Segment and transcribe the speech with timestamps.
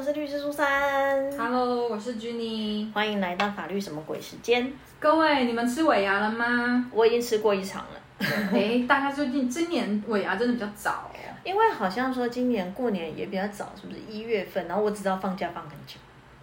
[0.00, 1.30] 我是律师苏珊。
[1.36, 2.90] Hello，我是 Jenny。
[2.90, 4.72] 欢迎来到法律什么鬼时间。
[4.98, 6.90] 各位，你们吃尾牙了吗？
[6.90, 8.00] 我已经吃过一场了，
[8.50, 11.20] 哎，大家最近今年尾牙真的比较早哦。
[11.44, 14.66] 因为好像说今年过年也比较早，是不是一月份？
[14.66, 15.96] 然后我只知道放假放很久。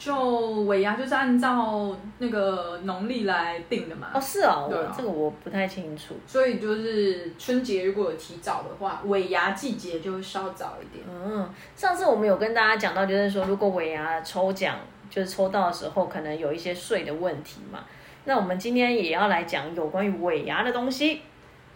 [0.00, 0.16] 就
[0.62, 4.08] 尾牙就是按照那个农历来定的嘛。
[4.14, 6.14] 哦，是哦，对啊我这个我不太清楚。
[6.26, 11.04] 所以就是春节如果有提早的话，尾牙季节就会稍早一点。
[11.06, 11.46] 嗯，
[11.76, 14.76] 上次我们有跟大家讲到，就是说如果尾牙抽奖
[15.10, 17.80] 就是抽到的时候，可能有一些税的问题嘛。
[18.24, 21.20] 那我们今天也要来讲有关于尾牙的东西。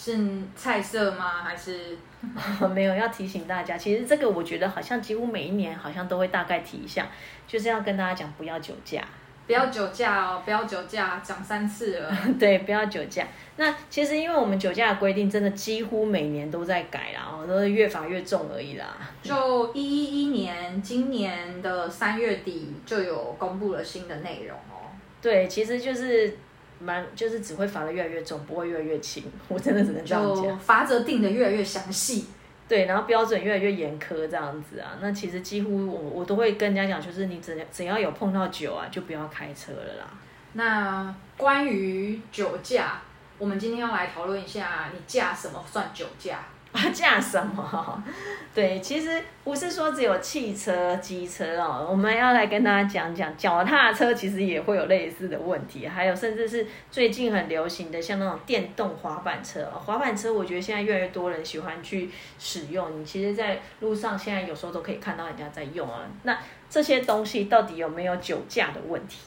[0.00, 0.16] 是
[0.54, 1.42] 菜色吗？
[1.42, 1.98] 还是
[2.72, 7.08] 没有要提醒大家，其实这个我觉得好像几乎每一年好像都会大概提一下，
[7.48, 9.02] 就是要跟大家讲不要酒驾，
[9.48, 10.42] 不要酒驾哦？
[10.44, 12.16] 不要酒驾，讲三次了。
[12.38, 13.26] 对，不要酒驾。
[13.56, 18.96] 那其实因为我们酒驾的规定真的几乎每年都在改啦，哦，都是越罚越重而已啦。
[19.20, 24.86] 就一一一年，今年的三月底就有公布了新的内容哦。
[25.20, 26.36] 对，其实就是
[26.80, 29.24] 蛮就是只会罚的越来越重，不会越来越轻。
[29.48, 30.58] 我真的只能这样就讲。
[30.58, 32.26] 罚则定的越来越详细。
[32.68, 34.98] 对，然后标准越来越严苛这样子啊。
[35.00, 40.10] 那其实几乎我我都会跟人家讲，就是你只只要有碰到酒啊，就不要开车了啦。
[40.52, 43.00] 那关于酒驾，
[43.38, 46.40] 我们今天要来讨论一下，你驾什么算酒驾？
[46.72, 48.02] 啊，驾什么？
[48.54, 59.78] 对，其实不是说只有汽车、机车哦，我们要来跟大家讲讲，脚踏车其实也会有类似的问题，还有甚至是最近很流行的像那种电动滑板车哦。
[59.78, 66.00] 滑板车我觉得现在越来越多人喜欢去使用，你其实在路上现在有时候都可以看到人家在用啊。
[66.24, 66.36] 那
[66.68, 69.20] 这些东西到底有没有酒驾的问题？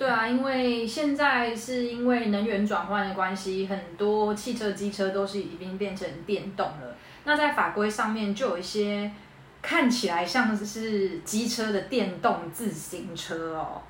[0.00, 6.96] 对啊，因为现在是因为能源转换的关系，很多汽车、机车都是已经变成电动了。
[7.24, 9.10] 那在法规上面就有一些
[9.60, 13.82] 看起来像是机车的电动自行车哦。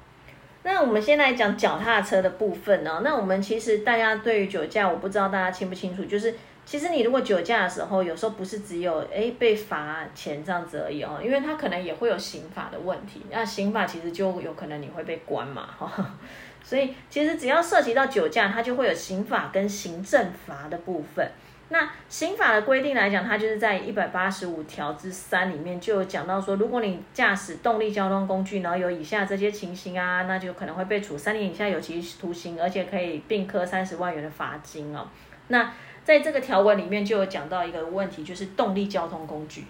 [0.65, 3.03] 那我们先来讲脚踏车的部分哦。
[3.05, 6.35] 那我们其实大家对于酒驾，我不知道大家清不清楚，就是
[6.71, 13.23] 其实你如果酒驾的时候，有时候不是只有诶被罚钱这样子而已哦，因为他可能也会有刑法的问题。
[13.29, 16.15] 那刑法其实就有可能你会被关嘛，哈、
[16.63, 21.29] 所以其实只要涉及到酒驾，它就会有刑法跟行政罚的部分。
[21.71, 35.09] 那刑法的规定来讲，它就是在一百八十五条之三里面就有讲到说，如果你驾驶动力交通工具，然后有以下这些情形啊，那就可能会被处三年以下有期徒刑，而且可以并科三十万元的罚金哦。
[35.49, 35.69] 那
[36.05, 39.65] 在这个条文里面就有讲到一个问题，就是动力交通工具。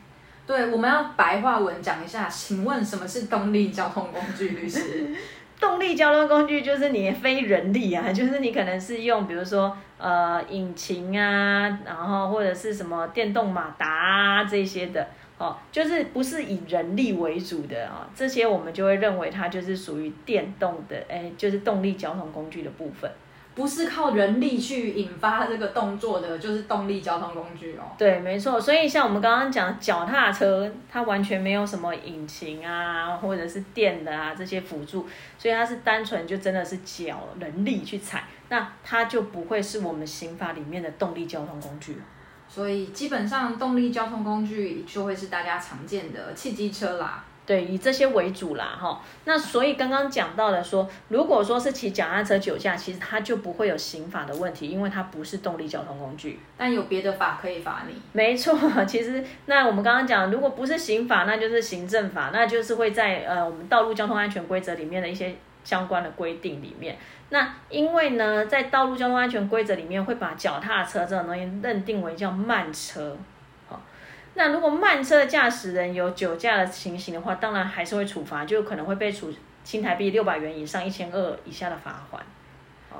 [0.46, 4.48] 对，我们要白话文讲一下，请问什么是动力交通工具？
[4.50, 5.14] 律师？
[5.60, 23.10] 动力交通工具就是你非人力啊， 就是你可能是用比如说呃引擎啊，然后或者是什么电动马达啊这些的哦，就是不是以人力为主的啊、这些我们就会认为它就是属于电动的，哎，就是动力交通工具的部分。
[23.54, 27.82] 不是靠人力去引发这个动作的，就是动力交通工具哦。
[27.98, 28.60] 对，没错。
[28.60, 35.06] 所以像我们刚刚讲脚踏车，它完全没有什么引擎啊，或者是电的啊这些辅助，
[35.36, 41.98] 所以它是单纯就真的是脚人力去踩，那它就不会是我们刑法里面的动力交通工具。
[42.48, 47.24] 所以基本上动力交通工具就会是大家常见的汽机车啦。
[47.50, 49.02] 对，以这些为主啦，哈。
[49.24, 56.38] 那所以刚刚讲到的说，如果说是骑脚踏车酒驾，其实它就不会有刑法的问题，因为它不是动力交通工具。
[56.56, 58.00] 但有别的法可以罚你。
[58.12, 65.34] 没错，其实那我们刚刚讲，如果不是刑法，那就是行政法，那就是会在呃我们道路交通安全规则里面的一些
[65.64, 66.96] 相关的规定里面。
[67.30, 73.18] 那因为呢，在道路交通安全规则里面会把脚踏车这种东西认定为叫慢车，好，
[74.40, 79.30] 那如果慢车的驾驶人有酒驾的情形的话，当然还是会处罚，就可能会被处
[79.64, 82.24] 新台币六百元以上一千二以下的罚款。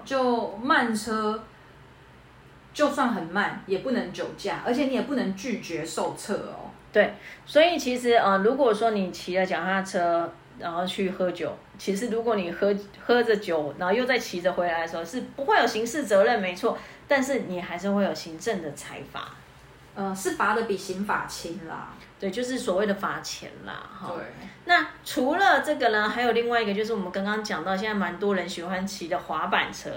[0.04, 1.42] 就慢车，
[2.74, 6.68] 就算很慢，也不能酒驾，而且你也不能拒绝受测哦。
[6.92, 7.14] 对，
[7.46, 16.76] 所以其实呃，如果说你骑了脚踏车，然后去喝酒，其实如果你喝喝着酒，然后又再骑着回来的时候，是不会有刑事责任，没错，
[17.08, 19.36] 但是你还是会有行政的裁罚。
[19.94, 21.88] 呃，是罚的比刑法轻啦。
[22.18, 24.12] 对，就是所谓的罚钱啦，哈。
[24.14, 24.24] 对，
[24.66, 29.90] 那除了这个呢，还有另外一个，就是我们刚刚讲到，现在蛮多人喜欢骑的滑板车。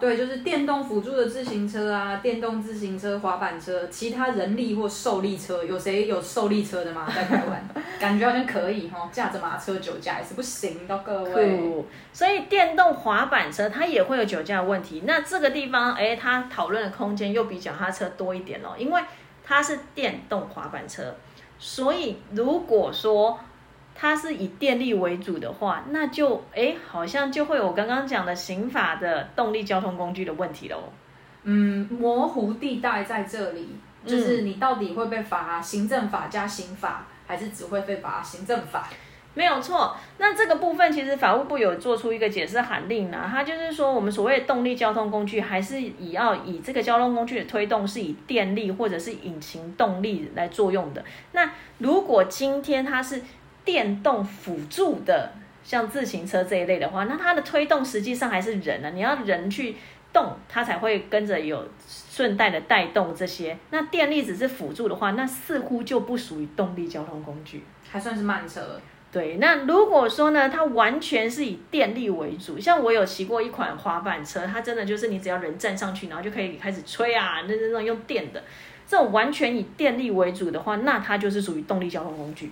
[0.00, 7.06] 对，就是电动辅助的自行车啊，电动自行车、滑板车，其他人力或受力车，有谁有受力车的吗？
[7.14, 7.68] 在台湾，
[7.98, 11.56] 感觉好像可以哈，驾着马车酒驾也是不行的，各位。
[11.58, 15.02] 酷，所以电动滑板车它也会有酒驾的问题。
[15.06, 19.00] 那这个地方，哎，它讨论的空间又比脚踏车多一点咯，因为
[19.44, 21.14] 它是电动滑板车，
[21.58, 23.38] 所以如果说
[23.94, 30.78] 它是以电力为主的话，那就哎，好像就会有我刚刚讲的刑法的动力交通工具的问题喽。
[31.44, 33.68] 嗯，模糊地带在这里，
[34.06, 38.88] 就是你到底会被罚行政法加刑法，还是只会被罚行政法？
[39.34, 51.02] 没有错，那这个部分其实法务部有做出一个解释函令呢，它就是说我们所谓的动力交通工具，还是以要以这个交通工具的推动是以电力或者是引擎动力来作用的。
[51.32, 53.22] 那如果今天它是
[53.64, 55.32] 电动辅助的，
[55.62, 59.76] 像自行车这一类的话，那它的推动实际上还是人啊，你要人去
[60.12, 63.56] 动，它才会跟着有顺带的带动这些。
[63.70, 68.80] 那电力只是辅助的话，那似乎就不属于动力交通工具，还算是慢车。
[69.12, 78.42] 对，那如果说呢，它完全是以电力为主，像我有骑过一款滑板车，它真的就是你只要人站上去，然后就可以开始吹啊，那那种用电的，
[78.86, 82.50] 这种完全以电力为主的话，那它就是属于动力交通工具。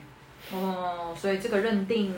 [0.53, 2.15] 哦，所以这个认定。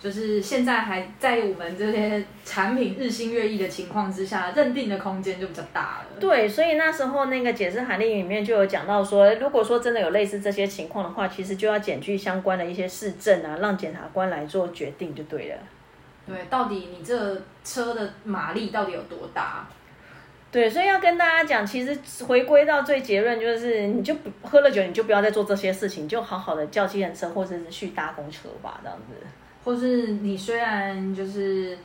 [0.00, 6.20] 就是现在还在我们这些产品日新月异的情况之下，认定的空间就比较大了。
[6.20, 15.56] 对，所以那时候那个解释函令里面就有讲到说，如果说真的有类似这些情况的话，其实就要检具相关的一些市政啊，让检察官来做决定就对了。
[16.26, 19.66] 对，到底你这车的马力到底有多大？
[20.54, 29.26] 对，所以要跟大家讲，其实回归到最结论就是，你就不喝了酒，你就不要再做这些事情，就好好的叫计程车或者是去搭公车吧，这样子。
[29.64, 31.76] 或是你虽然就是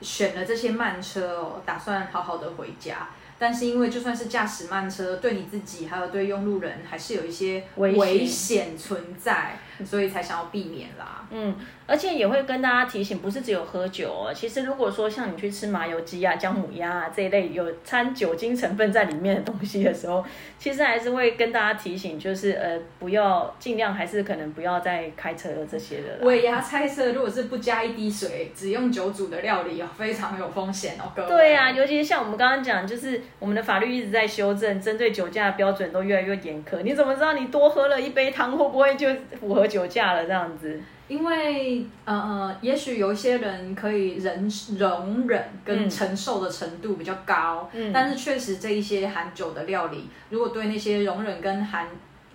[0.00, 3.08] 选了这些慢车哦，打算好好的回家。
[3.40, 11.26] 但是因为就算是驾驶慢车，对你自己还有对用路人，还是有一些危险存在，所以才想要避免啦。
[11.30, 11.54] 嗯，
[11.86, 14.32] 而且也会跟大家提醒，不是只有喝酒哦。
[14.34, 20.24] 其实如果说像你去吃麻油鸡啊、姜母鸭啊这一类有掺酒精成分在里面的东西的时候，
[20.58, 26.24] 其实还是会跟大家提醒，就是呃，不要尽量还是可能不要再开车这些的。
[26.26, 31.28] 尾牙猜测，如果是不加一滴水，只用酒煮的料理哦，非常有风险哦，各位。
[31.28, 33.20] 对啊，尤其是像我们刚刚讲，就是。
[33.38, 36.82] 我们的法律一直在修正，针对酒驾的标准都越来越严苛。
[36.82, 39.08] 你怎么知道你多喝了一杯汤会不会就
[39.38, 40.24] 符合酒驾了？
[40.24, 40.80] 这样子？
[41.06, 51.86] 因为呃呃，也许有一些人可以忍容忍跟承受的程度比较高，嗯，但是确实这一些含酒的料理，如果对那些容忍跟含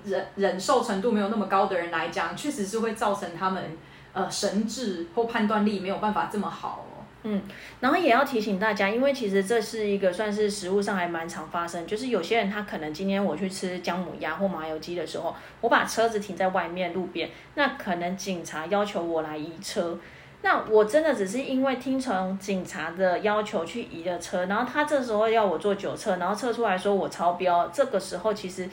[0.05, 3.63] 忍忍受程度没有那么高的人来讲，确实是会造成他们
[4.11, 6.85] 呃神智或判断力没有办法这么好。
[7.25, 7.41] 嗯，
[7.79, 19.97] 然后也要提醒大家，因为其实这是一个算是食物上还蛮常发生，就是有些人他可能今天我去吃姜母鸭或麻油鸡的时候，我把车子停在外面路边，那可能警察要求我来移车，
[20.41, 28.67] 那我真的只是因为听从警察的要求去移了车，然后他这时候要我做酒测，然后测出来说我超标，这个时候其实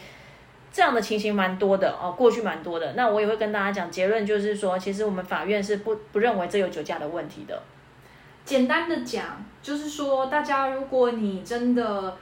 [0.72, 7.62] 这样的情形蛮多的哦，过去蛮多的，那我也会跟大家讲结论，就是说其实我们法院是不不认为这有酒驾的问题的。
[8.50, 12.16] 简单的讲，就是说，大家如果你真的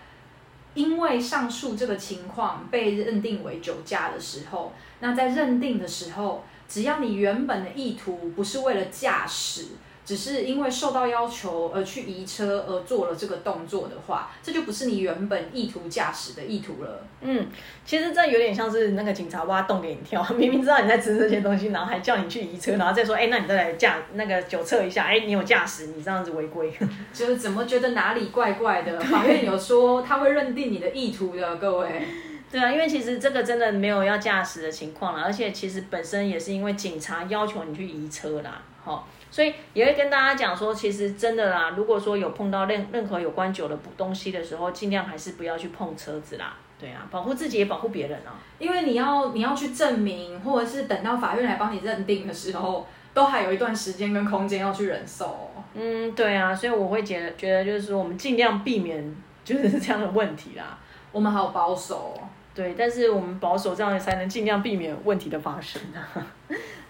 [0.74, 9.68] 因为上述这个情况被认定为酒驾的时候，那在认定的时候，只要你原本的意图不是为了驾驶。
[10.08, 17.04] 只是因为受到要求而去移车而做了这个动作的话，这就不是你原本意图驾驶的意图了。
[17.20, 17.46] 嗯，
[17.84, 26.72] 其实这有点像是那个警察挖洞给你跳， 明明知道你在吃这些东西，然后还叫你去移车，然后再说，哎，那你再来驾那个酒测一下，哎，你有驾驶，你这样子违规，
[27.12, 28.98] 就是怎么觉得哪里怪怪的？
[29.00, 31.86] 法院有说他会认定你的意图的，各位。
[32.50, 39.06] 对啊，因为其实这个真的没有要驾驶的情况了，而且其实本身也是因为警察要求你去移车啦，好。
[39.30, 46.56] 所以也会跟大家讲说，其实真的啦，如果说有碰到任任何有关酒的东西的时候，尽量还是不要去碰车子啦。
[46.80, 48.38] 对啊，保护自己也保护别人啊。
[48.58, 55.50] 因为你要你要去证明，或者是等到法院来帮你认定的时候，都还有一段时间跟空间要去忍受。
[55.74, 60.78] 嗯，对啊，所以我会觉得觉得就是说，我们尽量避免就是这样的问题啦。
[61.12, 62.18] 我们好保守。
[62.54, 65.80] 对，但是我们保守这样才能尽量避免问题的发生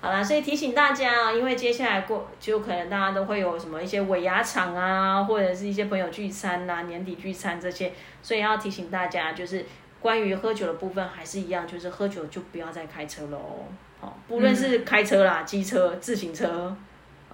[0.00, 9.66] 好啦，所以提醒大家啊，因为接下来过就可能大家都会有什么一些尾牙场啊，或者是一些朋友聚餐呐、年底聚餐这些，所以要提醒大家，就是
[10.00, 13.66] 关于喝酒的部分还是一样，就是喝酒就不要再开车喽。
[14.00, 16.76] 好，不论是开车啦、机车、自行车、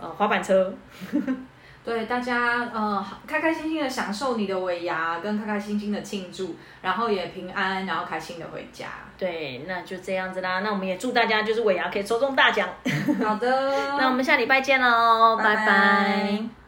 [0.00, 0.72] 呃、滑板车。
[1.84, 8.86] 对大家，呃，开开心心的享受你的尾牙，跟开开心心的庆祝，然后也平安，然后开心的回家。
[9.18, 10.60] 对，那就这样子啦。
[10.60, 12.68] 那我们也祝大家就是尾牙可以抽中大奖。
[13.22, 16.54] 好的， 那我们下礼拜见喽，拜拜。